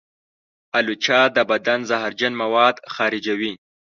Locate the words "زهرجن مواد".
1.89-2.75